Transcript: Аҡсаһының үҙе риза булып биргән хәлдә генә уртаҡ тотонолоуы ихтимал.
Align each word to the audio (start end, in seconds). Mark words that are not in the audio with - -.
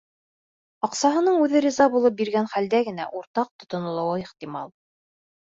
Аҡсаһының 0.87 1.37
үҙе 1.41 1.61
риза 1.65 1.87
булып 1.97 2.15
биргән 2.23 2.49
хәлдә 2.55 2.81
генә 2.89 3.07
уртаҡ 3.21 3.53
тотонолоуы 3.67 4.19
ихтимал. 4.27 4.75